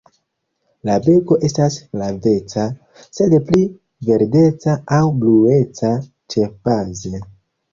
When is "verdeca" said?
4.09-4.77